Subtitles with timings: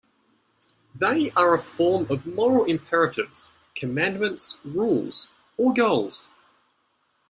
[0.95, 5.27] They are a form of moral imperatives, commandments, rules
[5.57, 6.27] or goals.